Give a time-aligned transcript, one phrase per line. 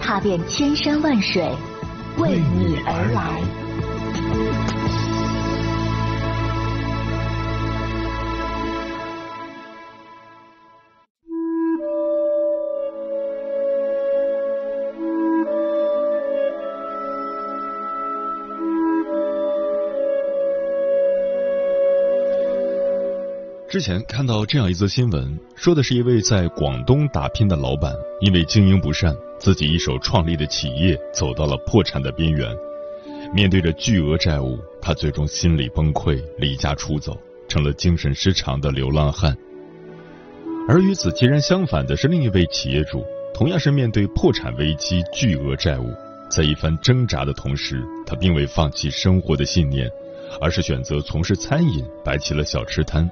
[0.00, 1.44] 踏遍千山万水，
[2.18, 3.69] 为你而来。
[23.70, 32.52] 之前看到这样一则新闻，说的是一位在广东打拼的老板，因为经营不善，自己一手创立的企业走到了破产的边缘。
[33.32, 39.36] 面对着巨额债务，他最终心理崩溃，离家出走，成了精神失常的流浪汉。
[40.68, 45.94] 而与此截然相反的是，另一位企业主，同样是面对破产危机、巨额债务，
[46.28, 49.88] 在一番挣扎的同时，他并未放弃生活的信念，
[50.40, 53.08] 而是选择从事餐饮，摆起了小吃摊。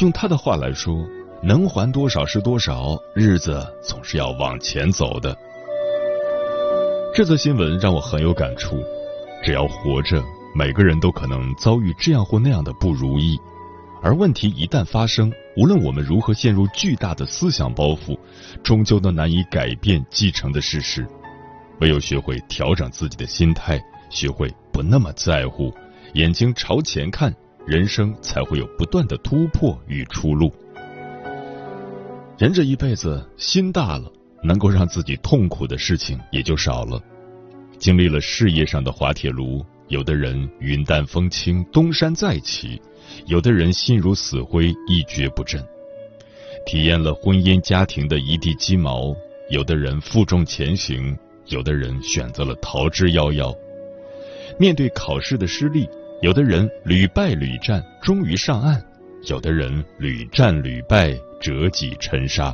[0.00, 1.06] 用他的话来说，
[1.42, 5.36] 能还多少是多少，日子总是要往前走的。
[7.14, 8.82] 这则新闻让我很有感触。
[9.44, 10.20] 只要活着，
[10.54, 13.38] 每个人都可能遭遇这样或那样的不如意，
[14.02, 18.18] 而问题一旦发生，无论我们如何陷入巨大的思想包袱，
[18.64, 21.06] 终究都难以改变继承的事实。
[21.80, 25.72] 唯有学会调整自己的心态，学会不那么在乎，
[26.14, 27.32] 眼睛朝前看。
[27.66, 30.52] 人生才会有不断的突破与出路。
[32.36, 34.12] 人这一辈子心大了，
[34.42, 37.00] 能够让自己痛苦的事情也就少了。
[37.78, 42.78] 经历了事业上的滑铁卢，有的人云淡风轻，东山再起；
[43.26, 45.64] 有的人心如死灰，一蹶不振。
[46.66, 49.14] 体验了婚姻家庭的一地鸡毛，
[49.48, 51.16] 有的人负重前行，
[51.46, 53.56] 有的人选择了逃之夭夭。
[54.58, 55.88] 面对考试的失利。
[56.24, 58.80] 有的人屡败屡战，终于上岸；
[59.28, 62.50] 有的人屡战屡败，折戟沉沙。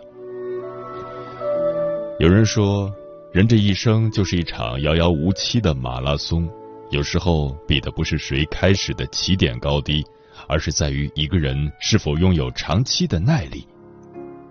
[2.19, 2.93] 有人说，
[3.33, 6.51] 人这一生就是一场遥遥无期的马拉松，
[6.91, 10.05] 有时候比的不是谁开始的起点高低，
[10.49, 13.65] 而是在于一个人是否拥有长期的耐力。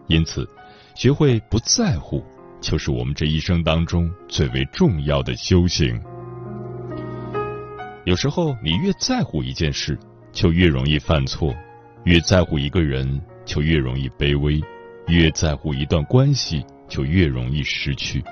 [0.08, 0.48] 因此，
[0.96, 2.24] 学会不在乎，
[2.62, 6.02] 就是我们这一生当中最为重要的修行。
[8.10, 9.96] 有时候，你越在乎一件事，
[10.32, 11.56] 就越容易犯错；
[12.06, 14.60] 越在乎一个人，就越容易卑微；
[15.06, 18.24] 越在乎一段关系，就越容易失去。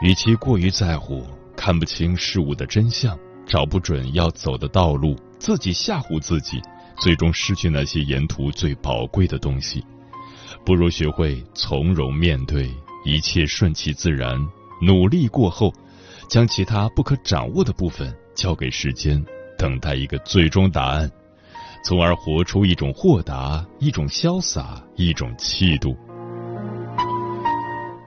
[0.00, 6.62] 与其过于在乎，看不清事物的真相，找不准要走的道路，自己吓唬自己，
[6.96, 9.84] 最终失去那些沿途最宝贵的东西，
[10.64, 12.70] 不如学会从容面对，
[13.04, 14.38] 一切顺其自然。
[14.80, 15.74] 努力过后，
[16.28, 18.16] 将其他不可掌握的部分。
[18.34, 19.24] 交给时间，
[19.58, 21.10] 等待一个最终答案，
[21.84, 25.96] 从而活出一种豁达、一种潇洒、一种气度。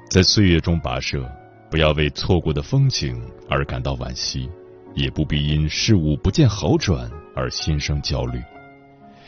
[0.09, 1.29] 在岁月中跋涉，
[1.69, 4.49] 不要为错过的风景而感到惋惜，
[4.93, 8.41] 也不必因事物不见好转而心生焦虑。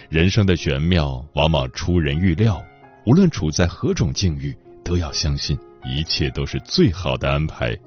[0.09, 2.63] 人生的玄妙往往出人预料，
[3.05, 7.77] 无论处在何种境遇，都要相信一切都是最好的安排。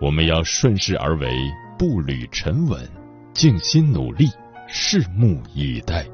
[0.00, 1.28] 我们要顺势而为。
[1.80, 2.78] 步履沉稳，
[3.32, 4.26] 静心努力，
[4.68, 6.04] 拭目以待。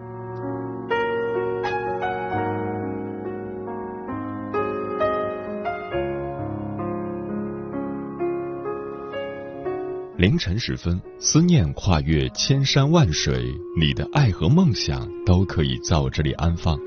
[10.16, 16.78] 凌晨时分，思念跨越千山万水，你的爱和梦想都可以在我这里安放。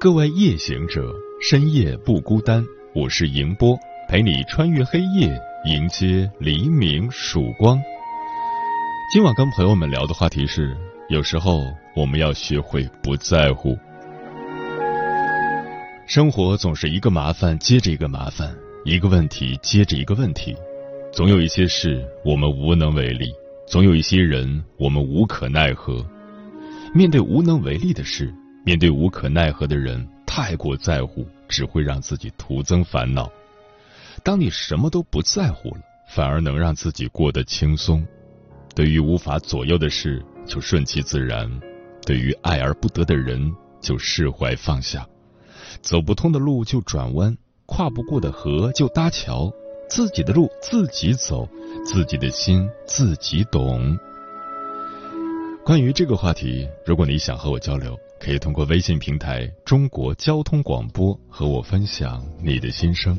[0.00, 3.78] 各位夜行者，深夜不孤单，我是迎波，
[4.08, 5.38] 陪你穿越黑夜。
[5.66, 7.78] 迎接黎明曙光。
[9.12, 10.74] 今晚跟朋友们聊的话题是：
[11.10, 11.62] 有时候
[11.94, 13.78] 我们要学会不在乎。
[16.06, 18.50] 生活总是一个麻烦接着一个麻烦，
[18.86, 20.56] 一个问题接着一个问题，
[21.12, 23.30] 总有一些事我们无能为力，
[23.66, 26.02] 总有一些人我们无可奈何。
[26.94, 28.32] 面对无能为力的事，
[28.64, 33.30] 面对无可奈何的人，太过在乎只会让自己徒增烦恼。
[34.22, 35.80] 当你什么都不在乎了，
[36.14, 38.06] 反而能让自己过得轻松。
[38.74, 41.48] 对于无法左右的事，就顺其自然；
[42.06, 45.06] 对于爱而不得的人，就释怀放下。
[45.82, 47.36] 走不通的路就转弯，
[47.66, 49.50] 跨不过的河就搭桥，
[49.88, 51.48] 自己的路自己走，
[51.84, 53.98] 自己的心自己懂。
[55.64, 63.16] 关于这个话题，如果你想和我交流，可以通过微信平台“中国交通广播”和我分享你的心声。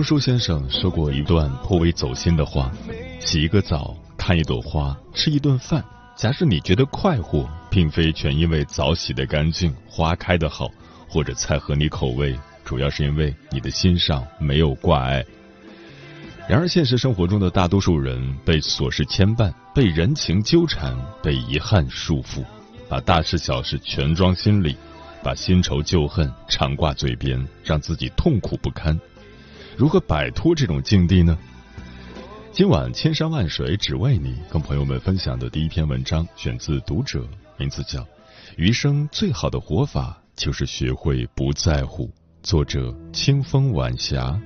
[0.00, 2.72] 钱钟书先生说过一段颇为走心的话：
[3.20, 5.84] 洗一个澡，看一朵花，吃一顿饭。
[6.16, 10.70] 假使你觉得快活，并非全因为澡洗得干净，花开得好，
[11.06, 15.22] 或者菜合你口味，主要是因为你的心上没有挂碍。
[16.48, 22.42] 然而，现实生活中的大多数人被琐事牵绊，被人情纠缠，被遗憾束缚，
[22.88, 24.74] 把大事小事全装心里，
[25.22, 28.98] 把新仇旧恨常挂嘴边，让自己痛苦不堪。
[29.80, 31.38] 如何摆脱这种境地呢？
[32.52, 37.20] 今晚千山万水只为你，跟朋友们分享的第一篇文章选自《读者》，
[37.56, 38.00] 名字叫
[38.58, 42.04] 《余生最好的活法就是学会不在乎》，
[42.42, 44.38] 作者清风晚霞。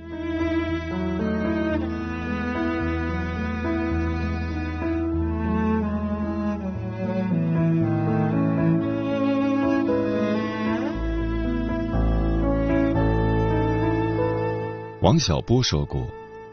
[15.05, 16.03] 王小波说过：“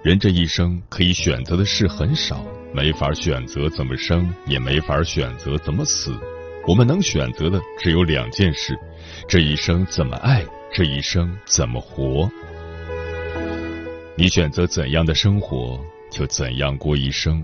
[0.04, 2.44] 人这一生可以选择的事很少，
[2.74, 6.14] 没法选择怎么生，也没法选择怎么死。
[6.68, 8.78] 我们能选择的只有两件事：
[9.26, 12.30] 这一生怎么爱，这一生怎么活。
[14.18, 15.80] 你选择怎样的生活，
[16.10, 17.42] 就怎样过一生。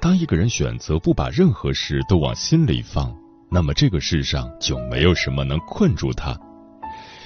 [0.00, 3.12] 当一个人选择不把任何事都往心里放，
[3.50, 6.38] 那么这个世上就没有什么能困住他。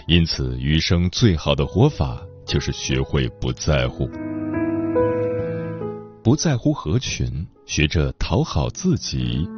[0.07, 4.09] 因此，余生最好的活法。”就是学会不在乎，
[6.23, 7.27] 不在乎合群，
[7.67, 9.49] 学着讨好自己。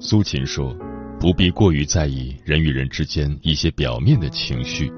[0.00, 0.74] 苏秦说
[1.20, 4.90] ：“不必过于在意人与人之间一些表面的情绪，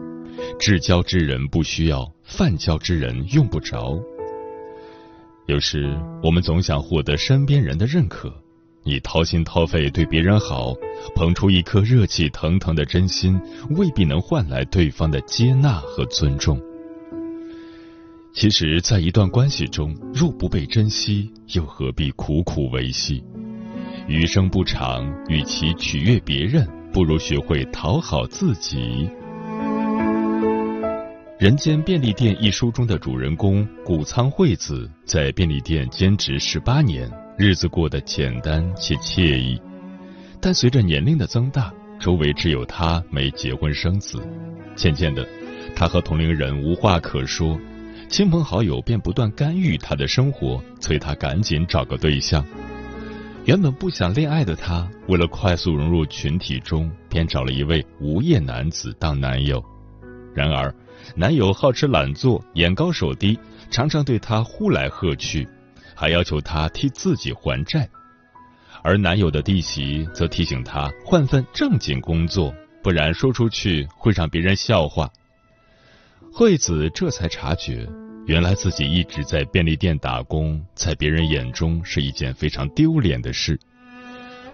[0.58, 4.00] 至交之人不需要，泛交之人用不着。”
[5.46, 8.32] 有时我们总想获得身边人的认可，
[8.84, 10.74] 你掏心掏肺对别人好，
[11.14, 16.60] 捧出一颗热气腾腾的真心，未必能换来对方的接纳和尊重。
[18.34, 23.22] 其实，在一段关系中，若不被珍惜，又何必苦苦维系？
[24.08, 29.08] 余生不长，与其取悦别人，不如学会讨好自己。
[31.38, 37.10] 人间便利店》一书中的主人公谷仓惠子，在便利店兼职十八年，
[37.44, 39.60] 日子过得简单且惬意。
[40.40, 44.22] 但随着年龄的增大，周围只有她没结婚生子，
[44.76, 45.26] 渐渐的，
[45.74, 47.58] 她和同龄人无话可说，
[48.08, 52.46] 亲朋好友便不断干预她的生活，催她赶紧找个对象。
[53.44, 59.60] 原本不想恋爱的她，为了快速融入群体中，便找了一位无业男子当男友。
[60.32, 60.72] 然而，
[61.16, 63.36] 男友好吃懒做，眼高手低，
[63.68, 65.48] 常常对她呼来喝去，
[66.02, 67.88] 还要求她替自己还债。
[68.82, 75.08] 而男友的弟媳则提醒她换份正经工作，不然说出去会让别人笑话。
[76.32, 77.88] 惠子这才察觉，
[78.26, 83.56] 原来自己一直在便利店打工，在别人眼中是一件非常丢脸的事。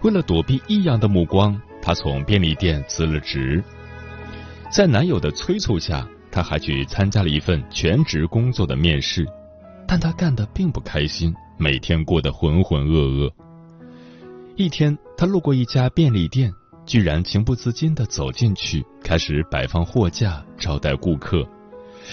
[0.03, 3.63] 为了躲避异样的目光，她从便利店辞了职。
[4.71, 9.25] 在男友的催促下，她还去参加了一份全职工作的面试，
[9.89, 13.31] 但他干得并不开心，每天过得浑浑噩噩。
[14.55, 16.53] 一天，他路过一家便利店，
[16.85, 21.43] 居然情不自禁地走进去，开始摆放货架，招待顾客。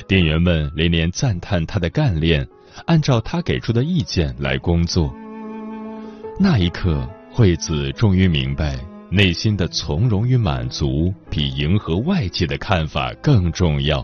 [0.09, 2.49] 店员们连连赞叹他的干练，
[2.87, 5.15] 按照他给出的意见来工作。
[6.41, 8.79] 那一刻，惠子终于明白。
[9.11, 14.03] 内心的从容与满足，比迎合外界的看法更重要。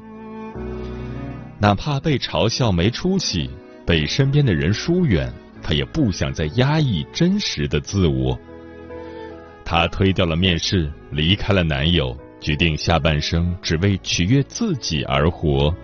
[1.59, 3.51] 哪怕被嘲笑没出息，
[3.87, 8.39] 被身边的人疏远，他也不想再压抑真实的自我。
[9.65, 15.75] 她推掉了面试，离开了男友，决定下半生只为取悦自己而活。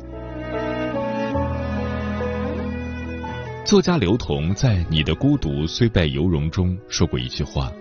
[3.64, 7.72] 作家刘同在《你的孤独虽败犹荣》中说过一句话。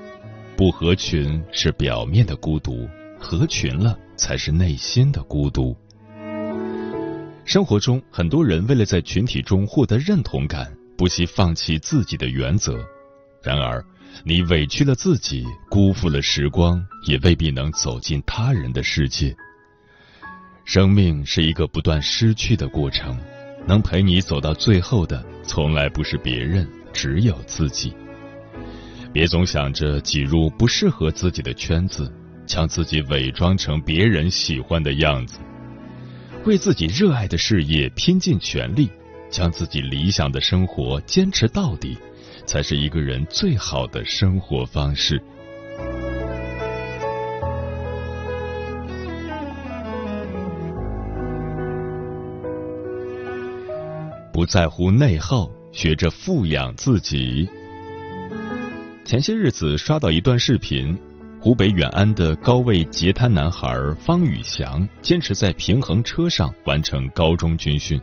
[0.58, 5.78] 不合群是表面的孤独，合群了才是内心的孤独。
[7.48, 12.78] 生活中，很多人为了在群体中获得认同感，不惜放弃自己的原则。
[13.42, 13.82] 然而，
[14.26, 19.34] 你委屈了自己，辜负了时光，也未必能走进他人的世界。
[20.66, 23.18] 生命是一个不断失去的过程，
[23.66, 27.94] 能陪你走到最后的，从来不是别人，只有自己。
[29.14, 32.14] 别总想着挤入不适合自己的圈子，
[32.46, 35.40] 将自己伪装成别人喜欢的样子，
[36.48, 38.90] 为自己热爱的事业拼尽全力，
[39.30, 41.98] 将自己理想的生活坚持到底，
[42.46, 45.22] 才是一个人最好的生活方式。
[54.32, 57.46] 不在乎内耗，学着富养自己。
[59.04, 60.98] 前些日子刷到一段视频，
[61.48, 67.98] 湖北远安的高位截瘫男孩方宇翔坚持在平衡车上完成高中军训。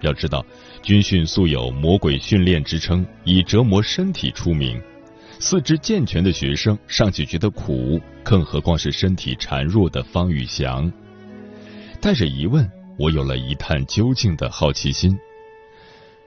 [0.00, 0.42] 要知道，
[0.82, 4.80] 军训素有“魔鬼训练”之称，以折磨身体出名。
[5.38, 10.90] 四肢健全的学生尚且觉得苦，更何况是身体孱弱的方宇翔？
[12.00, 12.66] 带着疑问，
[12.98, 15.14] 我有了一探究竟的好奇心。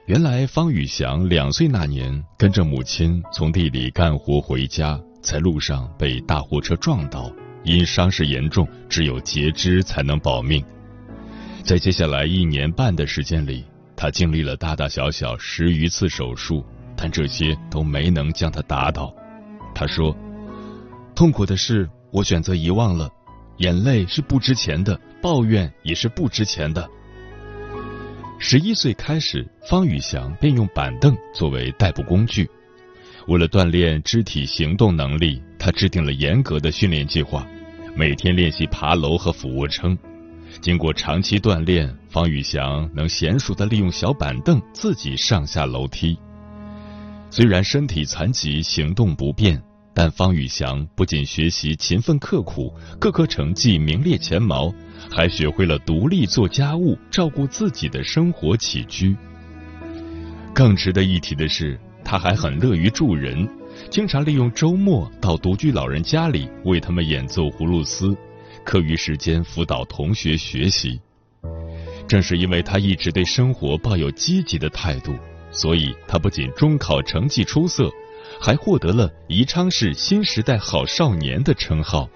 [0.06, 7.32] 原来方宇翔两岁那年，跟着母亲从地里干活回家，在路上被大货车撞倒，
[7.64, 10.62] 因伤势严重，只有截肢才能保命。
[11.64, 13.64] 在接下来一年半的时间里，
[13.96, 16.62] 他经历了大大小小十余次手术，
[16.94, 19.12] 但这些都没能将他打倒。
[19.74, 20.14] 他说
[21.16, 23.08] ：“痛苦的是，我选择遗忘了，
[23.56, 26.86] 眼泪是不值钱的，抱怨也是不值钱的。”
[28.38, 32.46] 十一岁开始，方宇翔便用板凳作为代步工具。
[33.26, 37.46] 为了锻炼肢体行动能力，他制定了严格的训练计划，
[37.96, 39.96] 每天练习爬楼和俯卧撑。
[40.60, 46.18] 经过长期锻炼，方宇翔能娴熟的利用小板凳自己上下楼梯。
[47.30, 49.60] 虽然身体残疾，行动不便。
[49.96, 54.74] 但方宇翔不仅学习勤奋刻苦，各科成绩名列前茅，
[55.08, 59.16] 还学会了独立做家务，照顾自己的生活起居。
[60.52, 61.78] 更值得一提的是，
[62.14, 63.44] 他还很乐于助人，
[63.90, 68.16] 经常利用周末到独居老人家里为他们演奏葫芦丝，
[68.62, 71.00] 课余时间辅导同学学习。
[72.06, 75.12] 正是因为他一直对生活抱有积极的态度，
[75.50, 77.90] 所以他不仅中考成绩出色。
[78.40, 82.08] 还获得了宜昌市新时代好少年的称号。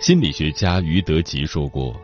[0.00, 1.94] 心理学家于德吉说过：“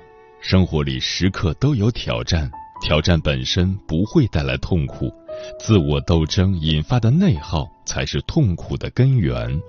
[0.43, 2.51] 生活里时刻都有挑战，
[2.81, 5.13] 挑战本身不会带来痛苦，
[5.61, 9.61] 自我斗争引发的内耗才是痛苦的根源。”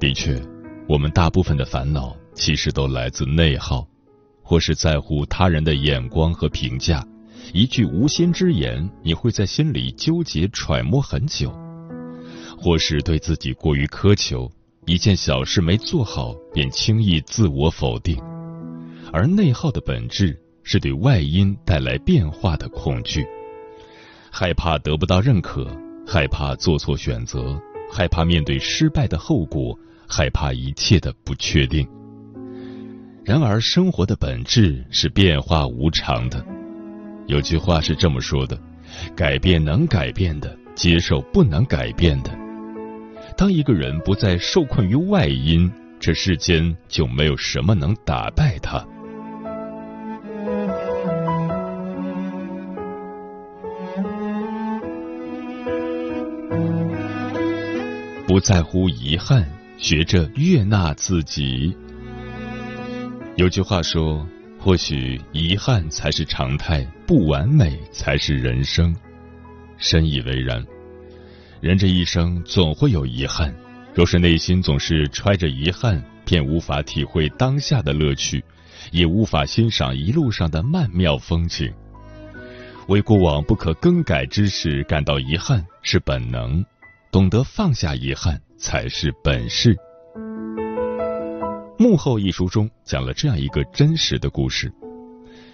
[0.00, 0.40] 的确，
[0.88, 3.86] 我们大部分的烦恼其实都来自内耗，
[4.42, 7.06] 或是在乎他人的眼光和评价。
[7.52, 11.50] 一句无心之言，你会在心里纠结揣摩很久；
[12.58, 14.50] 或是对自己过于苛求，
[14.86, 18.16] 一件小事没做好便轻易自我否定。
[19.12, 23.26] 而内耗的本质是对外因带来变化的恐惧，
[24.30, 25.66] 害怕得不到认可，
[26.06, 29.78] 害怕做错选择，害怕面对失败的后果，
[30.08, 31.86] 害怕一切的不确定。
[33.24, 36.44] 然而，生活的本质是变化无常的。
[37.26, 38.58] 有句话是这么说的
[39.14, 42.30] ：“改变能改变的，接受不能改变的。”
[43.38, 48.84] 当一个人不再受困于外因，这世间就没有什么能打败他。
[58.32, 59.46] 不在乎遗憾，
[59.76, 61.76] 学着悦纳自己。
[63.36, 64.26] 有句话说。
[64.58, 68.96] 或许遗憾才是常态，不完美才是人生。
[69.76, 70.64] 深以为然。
[71.60, 73.54] 人这一生总会有遗憾，
[73.92, 78.42] 若是内心总是揣着遗憾，便无法体会当下的乐趣，
[78.92, 81.70] 也无法欣赏一路上的曼妙风景。
[82.86, 86.64] 为过往不可更改之事感到遗憾是本能，
[87.12, 89.76] 懂得放下遗憾才是本事。
[91.78, 94.72] 《幕后》一书中讲了这样一个真实的故事：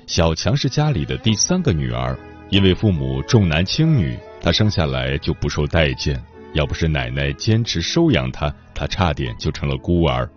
[0.07, 2.17] 小强是家里的第三个女儿，
[2.49, 6.23] 因为父母重男轻女，她生下来就不受待见。
[6.55, 10.31] 要不是奶奶坚持收养她，她差点就成了孤儿。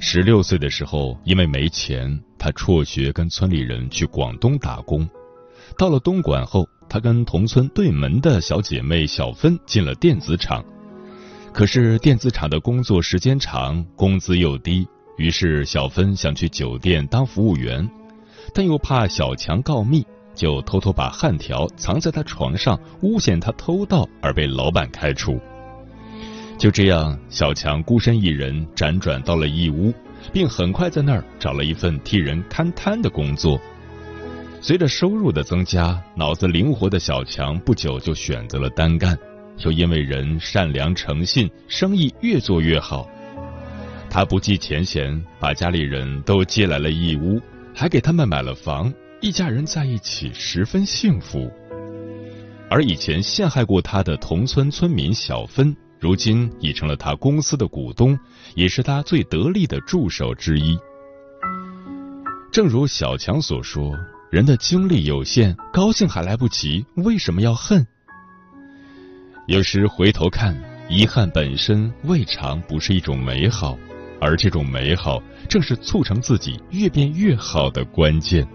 [0.00, 5.06] 十六岁的时候，因为没钱，她辍学跟村里人去广东打工。
[5.76, 10.62] 到了东莞后，她跟同村对门的小姐妹小芬进了电子厂。
[11.52, 14.86] 可是电子厂的工作时间长，工资又低。
[15.16, 17.88] 于是，小芬想去酒店当服务员，
[18.52, 25.38] 但又怕小强告密，就偷偷把焊条藏在他床上，诬陷他偷盗，而被老板开除。
[26.58, 29.92] 就这样，小强孤身一人辗转到了义乌，
[30.32, 33.60] 并很快在那儿找了一份替人看摊的工作。
[34.62, 39.18] 随着收入的增加，脑子灵活的小强不久就选择了单干，
[39.64, 43.08] 又因为人善良诚信，生意越做越好。
[44.10, 47.40] 他不计前嫌，把家里人都接来了义乌，
[47.74, 48.92] 还给他们买了房，
[49.22, 51.50] 一家人在一起十分幸福。
[52.68, 58.18] 而以前陷害过他的同村村民小芬，如今已成了他公司的股东，
[58.54, 60.78] 也是他最得力的助手之一。
[62.52, 63.96] 正如小强所说
[64.30, 67.84] ：“人的精力有限，高兴还来不及，为什么要恨？”
[69.48, 70.56] 有时回头看，
[70.88, 73.76] 遗憾本身未尝不是一种美好。
[74.20, 78.46] 而这种美好，正是促成自己越变越好的关键。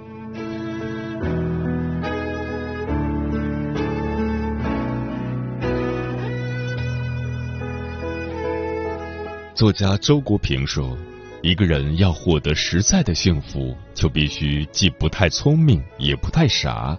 [9.54, 10.98] 作家周国平说
[11.46, 16.98] ：“一个人要获得实在的幸福，就必须既不太聪明，也不太傻。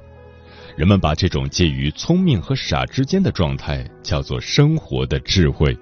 [0.76, 5.76] 人们把这种介于聪明和傻之间的状态，叫做生活的智慧。”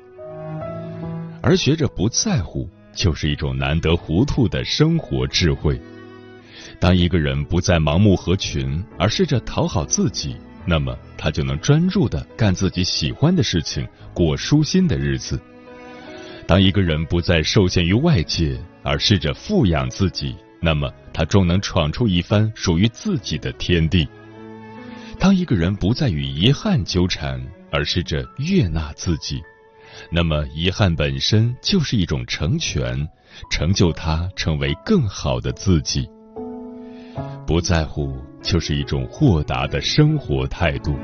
[1.45, 5.79] 而学着不在乎，就是一种难得糊涂的生活智慧。
[6.81, 15.39] 当一个人不再盲目合群，而试着讨好自己，那么他就能专注的干自己喜欢的事情，过舒心的日子。
[16.47, 24.07] 当一个人不再受限于外界，而试着富养自己，那么他终能闯出一番属于自己的天地。
[25.19, 29.41] 当一个人不再与遗憾纠缠，而试着悦纳自己。
[30.11, 33.09] 那么，遗憾本身就是一种成全，
[33.51, 36.07] 成就他成为更好的自己。
[37.47, 40.95] 不在乎就是一种豁达的生活态度。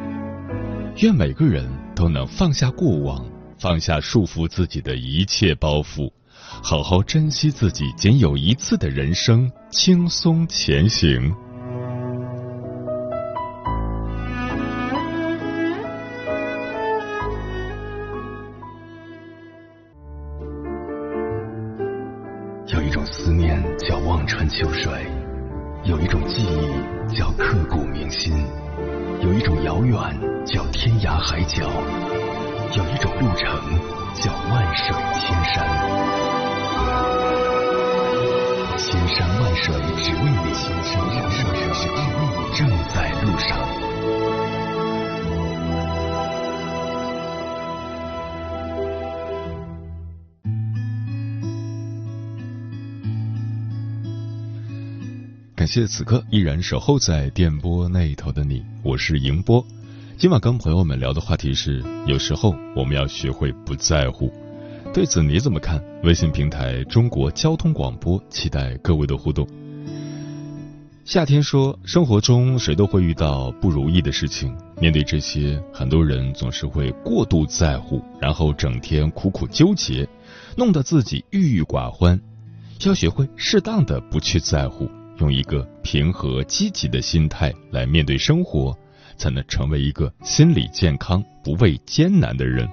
[0.97, 3.25] 愿每个人都能放下过往，
[3.61, 6.11] 放下束缚自己的一切包袱，
[6.63, 11.50] 好好珍惜自己仅有一次的人生，轻松前行。
[55.61, 59.63] 感谢此刻依然守候在电波那一头的你，我是迎波。
[60.17, 64.33] 今晚跟朋友们聊的话题是：有时候我们要学会不在乎。
[64.95, 65.79] 对此你怎么看？
[66.03, 69.47] 微信平台中国交通广播，期待各位的互动。
[71.05, 80.09] 夏天说，生活中谁都会遇到不如意的事情，面对这些，很多人总是会过度在乎，然后整天苦苦纠结，
[80.57, 82.19] 弄得自己郁郁寡欢。
[82.87, 84.89] 要学会适当的不去在乎，
[85.21, 88.77] 用一个平和积极的心态来面对生活，
[89.17, 92.69] 才能成为一个心理健康、不畏艰难的人。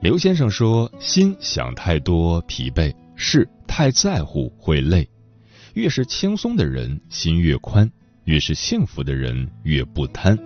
[0.00, 5.08] 刘先生说：“心想太多疲惫，事太在乎会累。”
[5.74, 7.88] 越是轻松的人，心越宽；
[8.24, 10.38] 越是幸福的人，越不贪。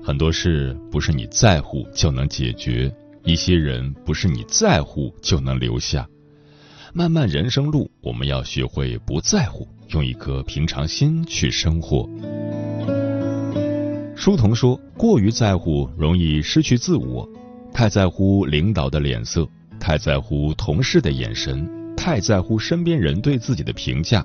[0.00, 2.94] 很多事不是你在乎就能解决，
[3.24, 6.06] 一些人不是你在乎就能留下。
[6.96, 12.08] 漫漫人生路，我们要学会不在乎，用一颗平常心去生活。
[14.14, 17.28] 书童说：“过于在乎，容易失去自我；
[17.72, 19.44] 太在乎领导的脸色，
[19.80, 24.24] 太在乎同事的眼神，太在乎身边人对自己的评价。”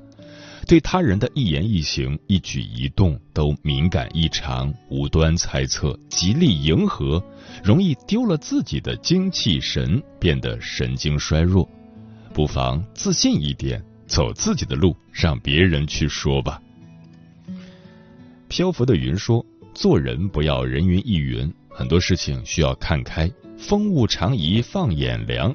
[0.68, 7.24] 对他人的一言一行、一举一动都敏感异常，无端猜测，极力迎合，
[7.64, 11.68] 容易丢了自己的精气神，变得神经衰弱。
[12.34, 16.62] 不妨自信一点，走自己的路，让别人去说吧。
[18.48, 25.54] 漂浮的云说：“做人不要人云亦云，很多事情需要看开，风物长宜放眼量。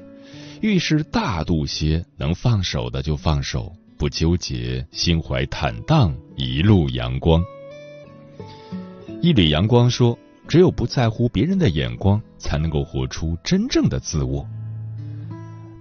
[0.61, 7.43] 遇事大度些，能放手的就放手。”不纠结，心怀坦荡，一路阳光。
[9.23, 14.47] 一缕阳光说：“只有不在乎别人的眼光，才能够活出真正的自我。”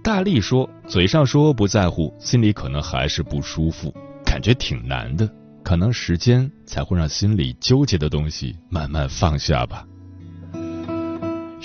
[0.04, 3.90] 大力说：“嘴上说不在乎，心里可能还是不舒服，
[4.22, 5.26] 感觉挺难的。
[5.62, 9.82] 可能时间才会让心里纠结的东西慢慢放下吧。”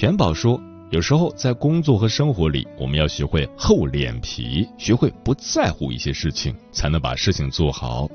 [0.01, 0.59] 元宝说。
[0.91, 8.09] 有时候在工作和生活里，我们要学会厚脸皮，学会不在乎一些事情，才能把事情做好。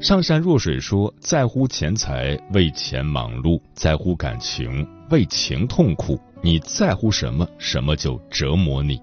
[0.00, 6.20] 上善若水说：“在乎钱财，为钱忙碌；在乎感情，为情痛苦。
[6.42, 9.00] 你在乎什么，什么就折磨你。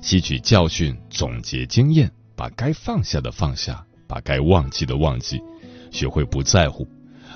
[0.00, 5.40] 吸取教训，总结经验，把该放下的放下，把该忘记的忘记，
[5.90, 6.86] 学会不在乎。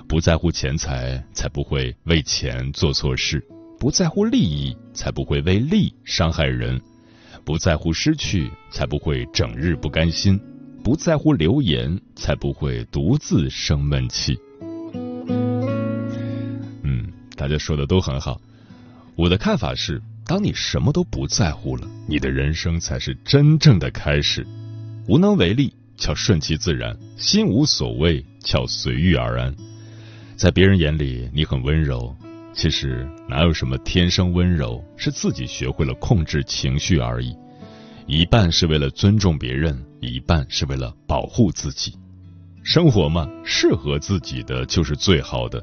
[0.09, 3.45] 不在乎钱财，才不会为钱做错事。”
[3.79, 6.79] 不在乎利益，才不会为利伤害人；
[7.45, 10.39] 不在乎失去，才不会整日不甘心；
[10.85, 14.39] 不在乎流言，才不会独自生闷气。
[17.43, 18.41] 大家说的都很好。
[19.17, 24.47] 我的看法是，当你什么都不在乎了，你的人生才是真正的开始。
[25.09, 29.53] 无能为力叫顺其自然，心无所谓叫随遇而安。
[30.37, 32.15] 在别人眼里，你很温柔。
[32.53, 37.35] 其实哪有什么天生温柔，是自己学会了控制情绪而已。
[38.07, 41.93] 一半是为了尊重别人，一半是为了保护自己。
[42.63, 45.61] 生活嘛，适合自己的就是最好的。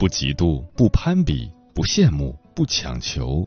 [0.00, 3.46] 不嫉妒，不攀比，不羡慕，不强求，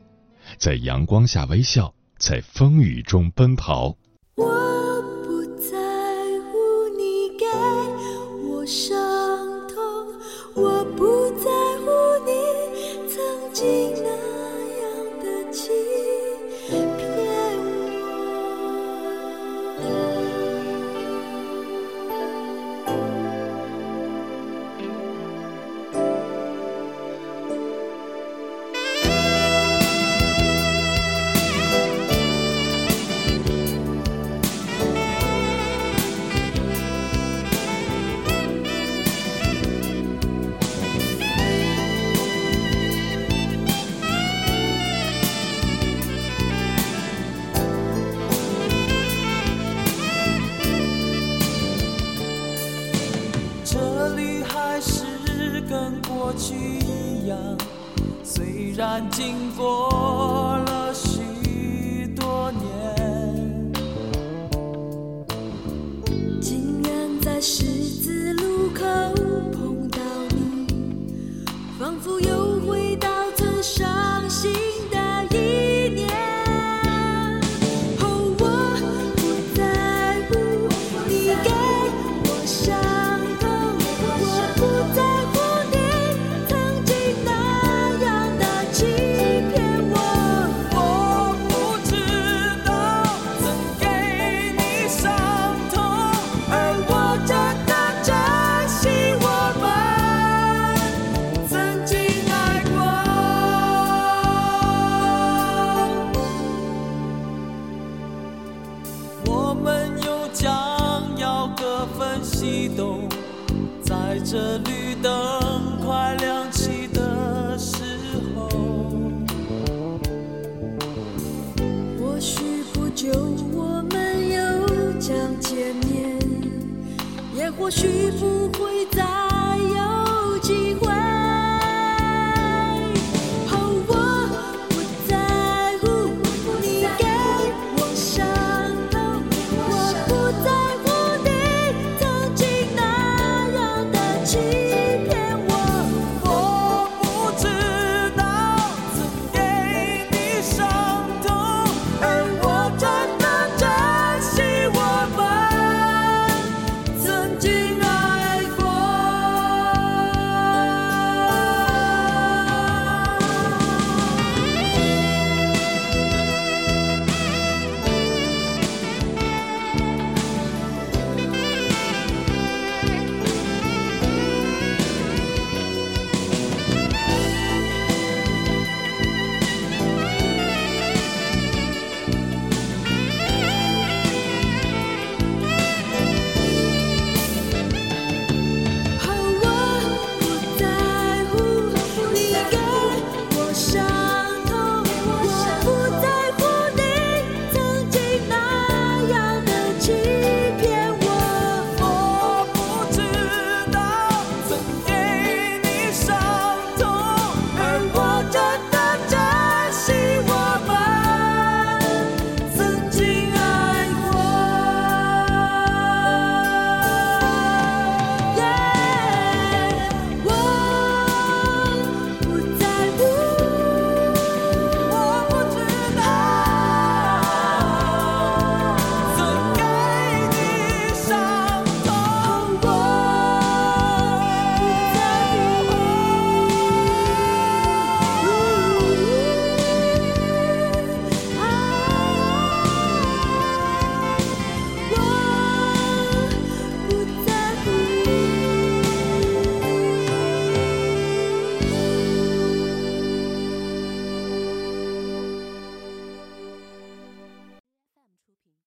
[0.60, 3.98] 在阳光下微笑，在风雨中奔跑。
[56.24, 57.38] 过去一样，
[58.24, 59.90] 虽然经过
[60.66, 61.20] 了许
[62.16, 63.74] 多年，
[66.40, 68.86] 竟然在十字路口
[69.52, 71.44] 碰到你，
[71.78, 72.43] 仿佛又